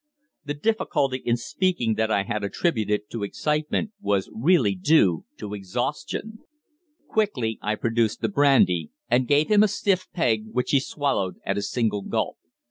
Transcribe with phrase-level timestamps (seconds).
[0.45, 6.39] The difficulty in speaking that I had attributed to excitement was really due to exhaustion.
[7.07, 11.59] Quickly I produced the brandy, and gave him a stiff peg, which he swallowed at
[11.59, 12.37] a single gulp.